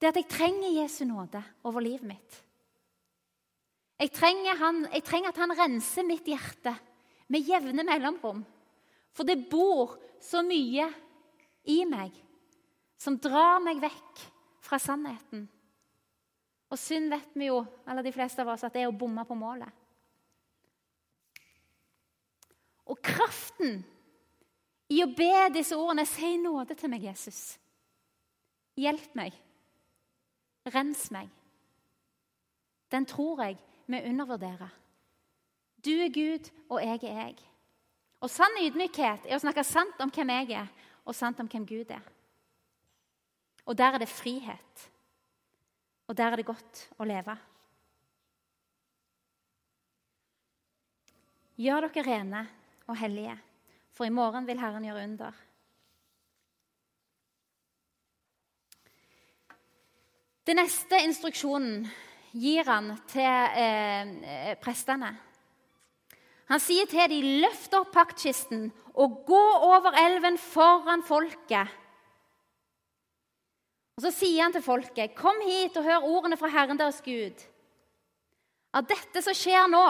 [0.00, 2.36] det er at jeg trenger Jesu nåde over livet mitt.
[4.00, 6.72] Jeg trenger, han, jeg trenger, at han renser mitt hjerte
[7.28, 8.40] med jevne mellomrom.
[9.12, 10.86] For det bor så mye
[11.68, 12.16] i meg
[13.00, 14.22] som drar meg vekk
[14.64, 15.44] fra sannheten.
[16.70, 19.24] Og synd vet vi jo, eller de fleste av oss, at det er å bomme
[19.26, 19.70] på målet.
[22.90, 23.80] Og kraften
[24.90, 27.58] i å be disse ordene 'Si nåde til meg, Jesus'.
[28.76, 29.32] Hjelp meg.
[30.66, 31.28] Rens meg.
[32.90, 34.68] Den tror jeg vi undervurderer.
[35.84, 37.36] Du er Gud, og jeg er jeg.
[38.20, 40.66] Og Sann ydmykhet er å snakke sant om hvem jeg er,
[41.04, 42.02] og sant om hvem Gud er.
[43.64, 44.89] Og der er det frihet.
[46.10, 47.36] Og der er det godt å leve.
[51.60, 52.40] Gjør dere rene
[52.90, 53.36] og hellige,
[53.94, 55.38] for i morgen vil Herren gjøre under.
[60.50, 61.84] Den neste instruksjonen
[62.34, 65.12] gir han til eh, prestene.
[66.50, 71.70] Han sier til dem, løft opp paktkisten og gå over elven foran folket.
[74.00, 77.36] Og Så sier han til folket, kom hit og hør ordene fra Herren deres Gud.
[78.72, 79.82] Av dette som skjer nå,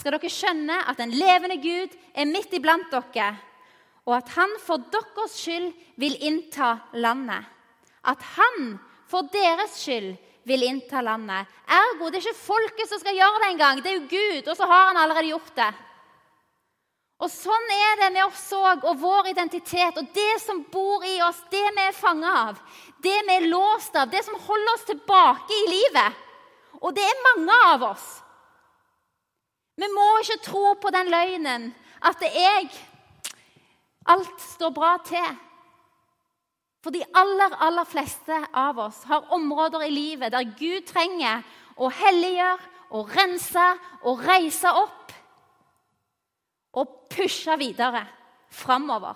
[0.00, 3.34] skal dere skjønne at den levende Gud er midt iblant dere,
[4.08, 7.44] og at han for deres skyld vil innta landet.
[8.08, 8.78] At han
[9.12, 10.14] for deres skyld
[10.48, 11.44] vil innta landet.
[11.68, 13.84] Ergo, det er ikke folket som skal gjøre det engang.
[13.84, 15.68] Det er jo Gud, og så har han allerede gjort det.
[17.20, 21.18] Og Sånn er det med oss òg og vår identitet og det som bor i
[21.26, 22.60] oss, det vi er fanga av,
[23.04, 26.22] det vi er låst av, det som holder oss tilbake i livet.
[26.80, 28.06] Og det er mange av oss.
[29.76, 32.70] Vi må ikke tro på den løgnen at det jeg
[34.08, 35.26] Alt står bra til.
[36.80, 41.44] For de aller, aller fleste av oss har områder i livet der Gud trenger
[41.76, 43.66] å helliggjøre og rense
[44.08, 44.99] og reise opp
[46.72, 48.04] og pushe videre
[48.50, 49.14] framover.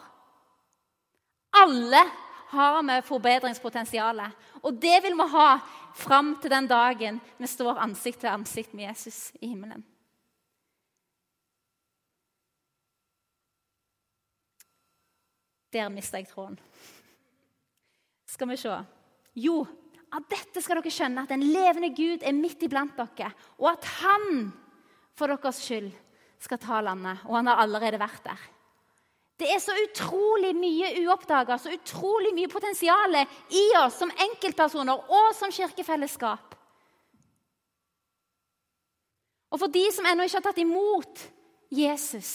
[1.54, 2.02] Alle
[2.54, 4.20] har vi forbedringspotensial,
[4.62, 5.48] og det vil vi ha
[5.94, 9.84] fram til den dagen vi står ansikt til ansikt med Jesus i himmelen.
[15.74, 16.58] Der mista jeg tråden.
[18.30, 18.74] Skal vi se.
[19.34, 19.64] Jo,
[20.14, 23.88] av dette skal dere skjønne at den levende Gud er midt iblant dere, og at
[23.98, 24.52] han
[25.18, 25.90] for deres skyld
[26.44, 27.24] skal ta landet.
[27.28, 28.42] Og han har allerede vært der.
[29.34, 35.32] Det er så utrolig mye uoppdaga, så utrolig mye potensial i oss som enkeltpersoner og
[35.34, 36.54] som kirkefellesskap.
[39.50, 41.24] Og for de som ennå ikke har tatt imot
[41.74, 42.30] Jesus,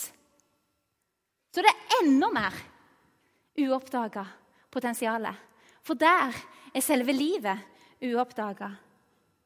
[1.52, 2.60] så er det enda mer
[3.60, 4.26] uoppdaga
[4.72, 5.28] potensial.
[5.84, 6.36] For der
[6.76, 7.64] er selve livet
[8.04, 8.72] uoppdaga.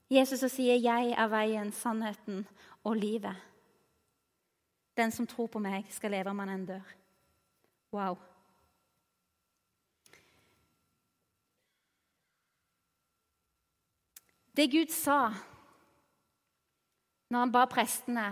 [0.10, 2.48] Jesus sier 'Jeg er veien, sannheten
[2.84, 3.53] og livet'.
[4.98, 6.94] Den som tror på meg, skal leve om han enn dør.
[7.94, 8.18] Wow.
[14.54, 15.34] Det Gud sa
[17.34, 18.26] når han ba prestene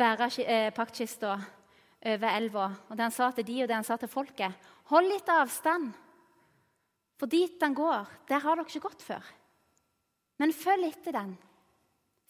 [0.00, 1.34] bære eh, paktkista
[2.00, 5.06] over elva, og det han sa til de og det han sa til folket Hold
[5.06, 5.90] litt avstand,
[7.20, 9.26] for dit den går, der har dere ikke gått før.
[10.40, 11.34] Men følg etter den.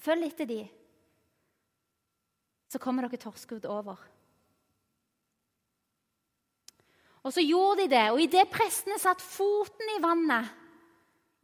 [0.03, 0.59] Følg etter de
[2.71, 3.99] så kommer dere torskudd over.
[7.21, 10.47] Og så gjorde de det, og idet prestene satte foten i vannet,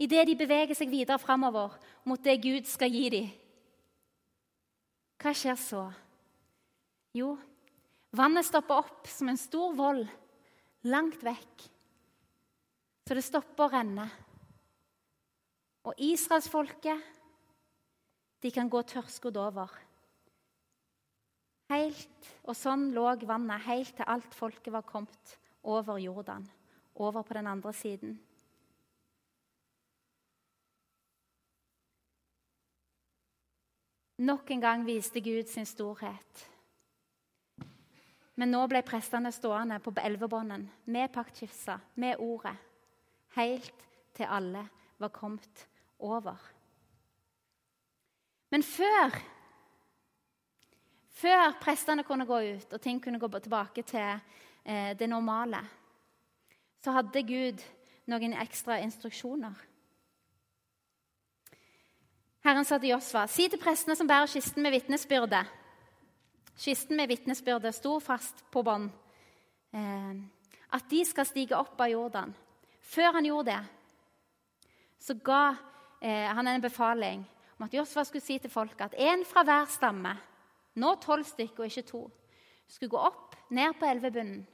[0.00, 1.74] idet de beveger seg videre framover
[2.08, 3.28] mot det Gud skal gi dem,
[5.16, 5.82] hva skjer så?
[7.16, 7.32] Jo,
[8.16, 10.04] vannet stopper opp som en stor vold
[10.92, 11.64] langt vekk,
[13.06, 14.06] så det stopper å renne.
[15.88, 17.00] Og israelsfolket,
[18.44, 19.72] de kan gå tørrskodd over.
[21.66, 26.46] Helt, og sånn lå vannet helt til alt folket var kommet over Jordan,
[26.94, 28.14] over på den andre siden.
[34.16, 36.46] Nok en gang viste Gud sin storhet.
[38.36, 42.54] Men nå ble prestene stående på elvebånden med paktkifsa, med ordet,
[43.36, 44.62] helt til alle
[45.00, 45.66] var kommet
[45.98, 46.36] over.
[48.52, 49.16] Men før
[51.16, 54.20] før prestene kunne gå ut og ting kunne gå tilbake til
[54.64, 55.62] eh, det normale,
[56.84, 57.62] så hadde Gud
[58.06, 59.54] noen ekstra instruksjoner.
[62.46, 65.44] Herren sa til Josva.: Si til prestene som bærer kisten med vitnesbyrde
[66.56, 68.88] Kisten med vitnesbyrde sto fast på bånd.
[69.76, 70.14] Eh,
[70.72, 72.32] at de skal stige opp av Jordan.
[72.80, 73.58] Før han gjorde det,
[74.98, 75.42] så ga
[76.00, 77.26] eh, han en befaling
[77.58, 80.14] om at Josva skulle si til folket at en fra hver stamme
[80.76, 82.02] nå tolv stykker og ikke to,
[82.68, 84.44] skulle gå opp, ned på elvebunnen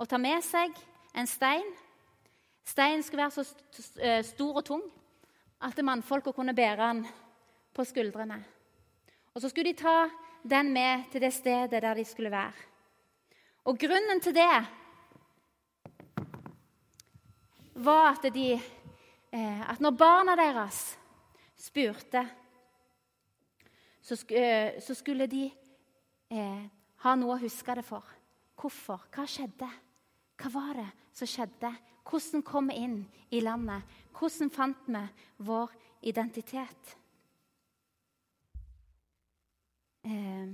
[0.00, 0.72] og ta med seg
[1.14, 1.66] en stein.
[2.64, 3.44] Steinen skulle være så
[4.00, 4.82] eh, stor og tung
[5.62, 7.02] at mannfolka kunne bære den
[7.74, 8.38] på skuldrene.
[9.34, 10.08] Og Så skulle de ta
[10.42, 12.52] den med til det stedet der de skulle være.
[13.64, 14.66] Og grunnen til det
[17.74, 18.52] var at, de,
[19.32, 20.98] eh, at når barna deres
[21.58, 22.26] spurte
[24.02, 25.44] så, eh, så skulle de
[26.30, 26.64] eh,
[27.04, 28.06] ha noe å huske det for.
[28.58, 29.06] Hvorfor?
[29.14, 29.68] Hva skjedde?
[30.38, 31.70] Hva var det som skjedde?
[32.02, 32.98] Hvordan kom vi inn
[33.30, 33.86] i landet?
[34.18, 35.04] Hvordan fant vi
[35.46, 35.70] vår
[36.10, 36.96] identitet?
[40.02, 40.50] Eh,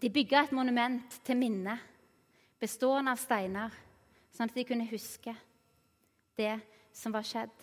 [0.00, 1.76] de bygga et monument til minne
[2.60, 3.74] bestående av steiner,
[4.34, 5.34] sånn at de kunne huske.
[6.38, 6.60] det
[6.94, 7.54] som var skjedd.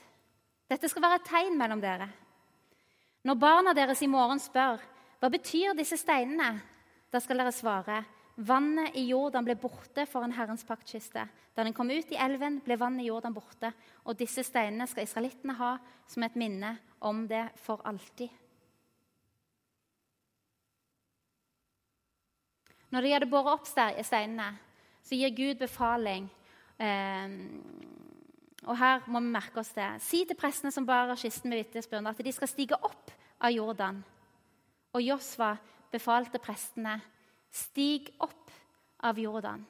[0.68, 2.10] Dette skal være et tegn mellom dere.
[3.24, 4.82] Når barna deres i morgen spør
[5.22, 6.60] hva betyr disse steinene,
[7.08, 8.02] da skal dere svare
[8.36, 11.24] vannet i Jordan ble borte foran Herrens paktkiste.
[11.56, 13.72] Da den kom ut i elven, ble vannet i Jordan borte.
[14.04, 15.78] Og disse steinene skal israelittene ha
[16.12, 18.30] som et minne om det for alltid.
[22.92, 24.52] Når de hadde båret opp steinene,
[25.06, 26.28] så gir Gud befaling.
[26.82, 27.36] Eh,
[28.66, 29.88] og her må vi merke oss det.
[30.02, 34.02] Si til prestene som bærer kisten med vitnesbyrd, at de skal stige opp av Jordan.
[34.96, 35.54] Og Josva
[35.92, 36.98] befalte prestene,
[37.54, 38.52] stig opp
[39.06, 39.62] av Jordan.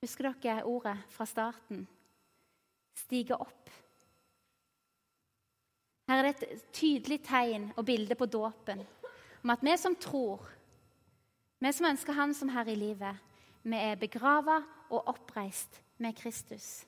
[0.00, 1.82] Husker dere ordet fra starten?
[2.96, 3.68] Stige opp.
[6.10, 8.82] Her er det et tydelig tegn og bilde på dåpen
[9.40, 10.42] om at vi som tror,
[11.60, 13.16] vi som ønsker Han som Herre i livet,
[13.62, 16.86] vi er begrava og oppreist med Kristus.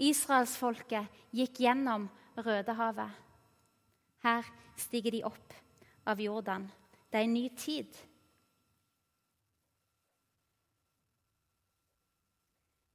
[0.00, 3.10] Israelsfolket gikk gjennom Rødehavet.
[4.24, 4.48] Her
[4.80, 5.54] stiger de opp
[6.08, 6.64] av Jordan.
[7.12, 7.90] Det er en ny tid.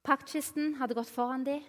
[0.02, 1.62] Paktkisten hadde gått foran dem.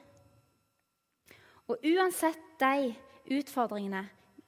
[1.69, 2.95] Og uansett de
[3.37, 4.07] utfordringene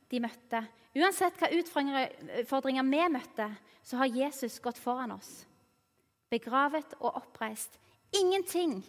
[0.10, 0.64] de møtte,
[0.98, 3.48] uansett hva utfordringer vi møtte,
[3.84, 5.46] så har Jesus gått foran oss.
[6.32, 7.78] Begravet og oppreist.
[8.16, 8.80] Ingenting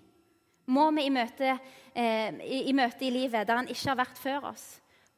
[0.70, 1.56] må vi i møte,
[1.94, 4.66] eh, i, i møte, i, livet der han ikke har vært før oss.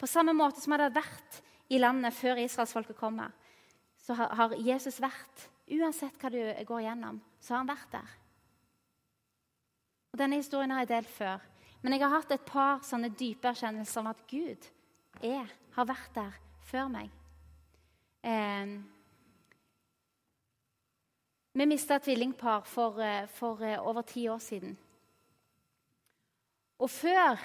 [0.00, 1.40] På samme måte som han hadde vært
[1.72, 3.32] i landet før israelsfolket kommer,
[4.00, 5.48] så har, har Jesus vært.
[5.72, 8.14] Uansett hva du går gjennom, så har han vært der.
[10.12, 11.44] Og Denne historien har jeg delt før,
[11.82, 14.68] men jeg har hatt et par sånne dype erkjennelser om at Gud
[15.24, 17.12] er, har vært der før meg.
[21.56, 24.76] Vi mista tvillingpar for, eh, for eh, over ti år siden.
[26.78, 27.38] Og før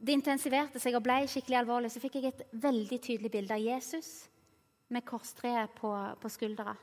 [0.00, 3.64] det intensiverte seg og ble skikkelig alvorlig, så fikk jeg et veldig tydelig bilde av
[3.64, 4.28] Jesus
[4.88, 5.90] med korstreet på,
[6.20, 6.76] på skuldra.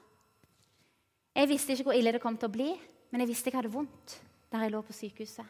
[1.35, 2.73] Jeg visste ikke hvor ille det kom til å bli,
[3.11, 4.17] men jeg visste jeg hadde vondt
[4.49, 5.45] der jeg lå på sykehuset.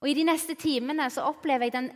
[0.00, 1.92] Og I de neste timene så opplever jeg den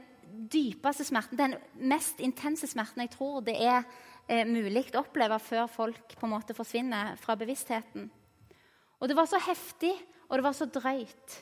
[0.52, 1.56] dypeste smerten, den
[1.90, 3.82] mest intense smerten jeg tror det er
[4.28, 8.10] eh, mulig å oppleve før folk på en måte forsvinner fra bevisstheten.
[9.00, 9.92] Og Det var så heftig,
[10.28, 11.40] og det var så drøyt.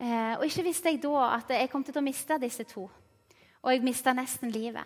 [0.00, 2.86] Eh, og ikke visste jeg da at jeg kom til å miste disse to.
[3.62, 4.84] Og jeg mista nesten livet.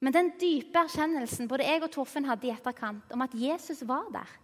[0.00, 4.10] Men den dype erkjennelsen både jeg og Torfinn hadde i etterkant, om at Jesus var
[4.12, 4.40] der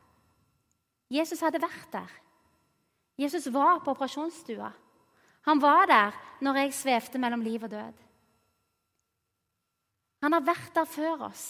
[1.10, 2.10] Jesus hadde vært der.
[3.18, 4.70] Jesus var på operasjonsstua.
[5.49, 7.97] Han var der når jeg svevde mellom liv og død.
[10.20, 11.47] Han har vært der før oss.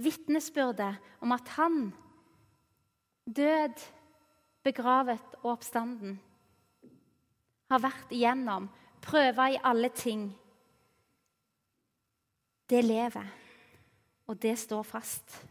[0.00, 1.92] Vitnesbyrdet om at han,
[3.26, 3.82] død,
[4.64, 6.18] begravet og oppstanden,
[7.70, 8.66] har vært igjennom,
[9.04, 10.24] prøva i alle ting,
[12.70, 13.26] det lever,
[14.26, 15.49] og det står fast.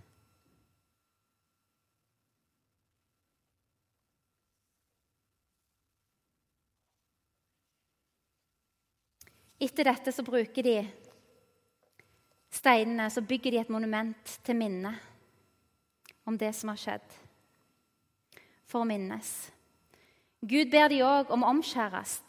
[9.59, 10.77] Etter dette så bruker de
[12.55, 14.93] steinene, så bygger de et monument til minne
[16.29, 17.15] om det som har skjedd,
[18.69, 19.29] for å minnes.
[20.39, 22.21] Gud ber de òg om å omskjæres.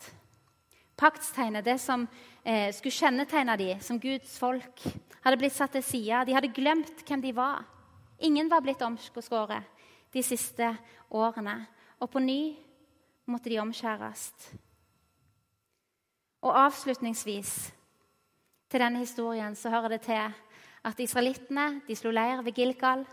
[0.99, 2.03] Paktstegnet, det som
[2.43, 4.83] eh, skulle kjennetegne de som Guds folk,
[5.23, 6.25] hadde blitt satt til side.
[6.27, 7.63] De hadde glemt hvem de var.
[8.19, 10.73] Ingen var blitt omskåret de siste
[11.09, 11.55] årene.
[12.01, 12.41] Og på ny
[13.31, 14.33] måtte de omskjæres.
[16.41, 17.73] Og avslutningsvis
[18.71, 20.33] til denne historien så hører det til
[20.85, 23.05] at israelittene de slo leir ved Gilgal.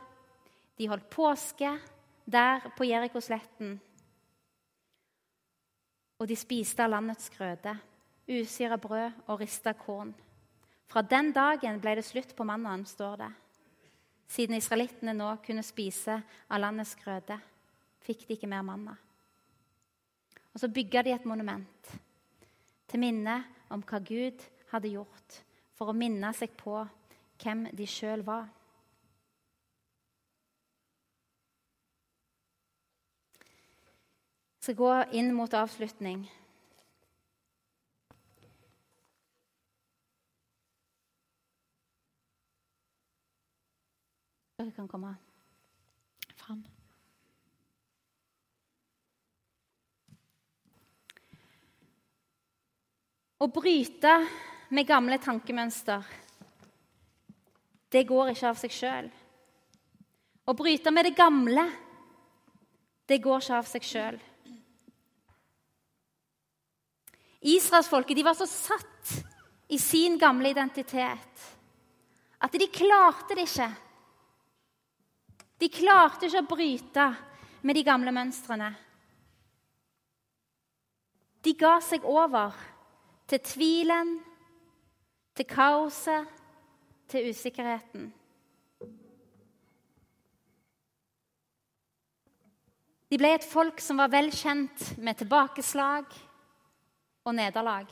[0.77, 1.73] De holdt påske
[2.25, 3.79] der på Jerikosletten
[6.17, 7.75] og de spiste av landets grøde,
[8.27, 10.15] usyra brød og rista korn.
[10.89, 13.29] Fra den dagen ble det slutt på mannen, står det.
[14.27, 16.17] Siden israelittene nå kunne spise
[16.49, 17.37] av landets grøde,
[18.01, 18.95] fikk de ikke mer manna.
[20.53, 21.93] Og så bygga de et monument
[22.87, 23.41] til minne
[23.73, 25.41] om hva Gud hadde gjort,
[25.75, 26.79] for å minne seg på
[27.41, 28.47] hvem de sjøl var.
[34.57, 36.25] Jeg skal gå inn mot avslutning.
[44.57, 45.13] Dere kan komme
[46.35, 46.65] fram.
[53.37, 54.13] Å bryte
[54.73, 56.01] med gamle tankemønster,
[57.93, 59.09] det går ikke av seg sjøl.
[60.47, 61.67] Å bryte med det gamle
[63.07, 64.15] Det går ikke av seg sjøl.
[67.47, 69.13] Israelsfolket var så satt
[69.71, 71.45] i sin gamle identitet
[72.43, 73.69] at de klarte det ikke.
[75.57, 77.05] De klarte ikke å bryte
[77.63, 78.73] med de gamle mønstrene.
[81.47, 82.51] De ga seg over
[83.27, 84.17] til tvilen,
[85.35, 86.27] til kaoset,
[87.07, 88.09] til usikkerheten.
[93.07, 96.09] De ble et folk som var vel kjent med tilbakeslag
[97.23, 97.87] og nederlag.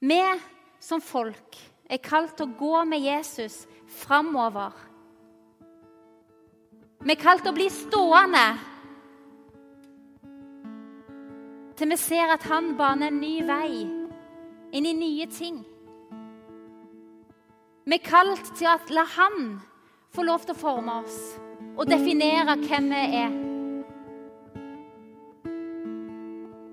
[0.00, 0.22] Vi
[0.82, 1.58] som folk
[1.92, 3.62] er kalt til å gå med Jesus
[4.00, 4.72] framover.
[7.02, 8.46] Vi er kalt til å bli stående
[11.76, 13.84] til vi ser at han baner en ny vei
[14.72, 15.60] inn i nye ting.
[17.84, 19.56] Vi er kalt til å la han
[20.14, 21.18] få lov til å forme oss
[21.72, 23.36] og definere hvem vi er.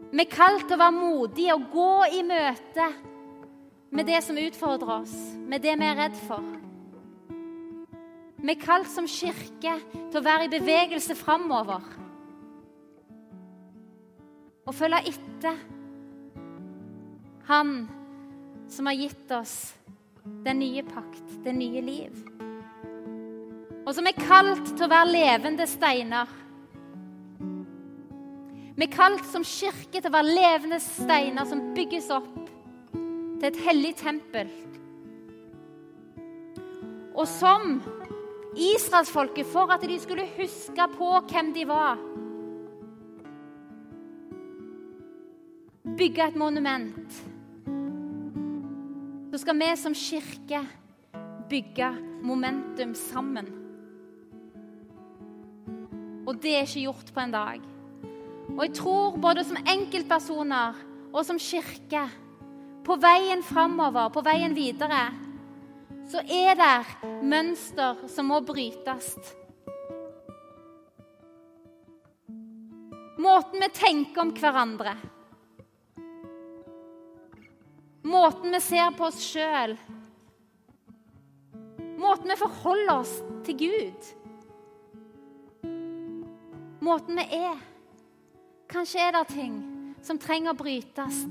[0.09, 2.87] Vi er kalt til å være modige og gå i møte
[3.95, 5.15] med det som utfordrer oss,
[5.47, 6.45] med det vi er redd for.
[8.39, 11.81] Vi er kalt som kirke til å være i bevegelse framover.
[14.69, 15.57] Og følge etter
[17.49, 17.71] Han
[18.69, 19.55] som har gitt oss
[20.45, 22.19] den nye pakt, det nye liv
[23.89, 26.29] og som er kalt til å være levende steiner.
[28.77, 32.35] Vi er kalt som kirke til å være levende steiner som bygges opp
[32.93, 34.51] til et hellig tempel.
[37.17, 37.79] Og som
[38.53, 41.97] israelsfolket, for at de skulle huske på hvem de var
[45.99, 47.15] Bygge et monument.
[49.31, 50.61] Så skal vi som kirke
[51.49, 51.89] bygge
[52.23, 53.49] momentum sammen.
[56.23, 57.67] Og det er ikke gjort på en dag.
[58.55, 60.79] Og jeg tror både som enkeltpersoner
[61.11, 62.05] og som kirke,
[62.87, 65.03] på veien framover, på veien videre,
[66.07, 69.11] så er det mønster som må brytes.
[73.19, 74.95] Måten vi tenker om hverandre.
[78.03, 79.75] Måten vi ser på oss sjøl.
[81.99, 84.13] Måten vi forholder oss til Gud
[86.89, 87.57] måten vi er.
[88.69, 89.55] Kanskje er det ting
[90.05, 91.21] som trenger å brytes.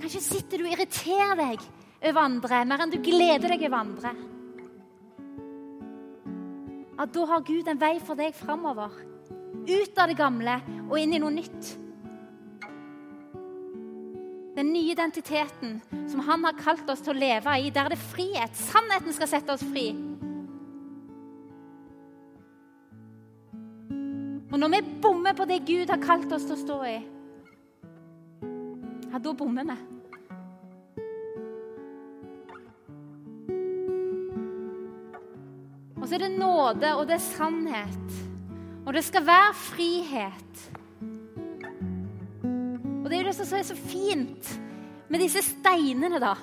[0.00, 1.64] Kanskje sitter du og irriterer deg
[2.10, 4.14] over andre mer enn du gleder deg over andre.
[7.00, 8.92] Ja, da har Gud en vei for deg framover.
[9.68, 11.74] Ut av det gamle og inn i noe nytt.
[14.60, 18.08] Den nye identiteten som han har kalt oss til å leve i, der det er
[18.10, 18.58] frihet.
[18.60, 19.86] Sannheten skal sette oss fri.
[24.50, 26.98] Og når vi bommer på det Gud har kalt oss til å stå i,
[29.06, 29.78] ja, da bommer vi.
[35.96, 38.20] Og så er det nåde, og det er sannhet.
[38.84, 40.68] Og det skal være frihet.
[43.10, 44.48] Og det er jo det som er så fint
[45.10, 46.36] med disse steinene, da.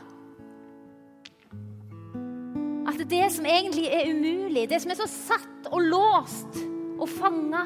[2.91, 6.57] At det som egentlig er umulig, det som er så satt og låst
[6.99, 7.61] og fanga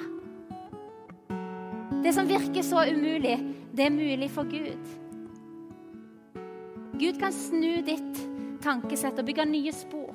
[2.03, 3.39] det som virker så umulig,
[3.73, 4.91] det er mulig for Gud.
[7.01, 8.21] Gud kan snu ditt
[8.61, 10.13] tankesett og bygge nye spor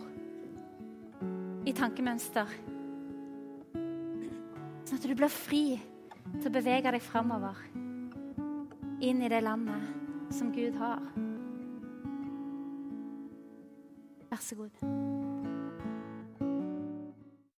[1.67, 2.55] i tankemønster.
[4.87, 5.65] Sånn at du blir fri
[6.37, 7.67] til å bevege deg framover
[9.01, 9.83] inn i det landet
[10.31, 11.03] som Gud har.
[14.31, 15.56] Vær så god.